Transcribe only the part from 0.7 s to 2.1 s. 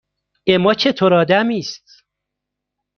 چطور آدمی است؟